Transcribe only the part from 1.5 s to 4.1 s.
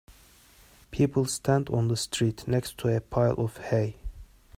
on the street next to a pile of hay.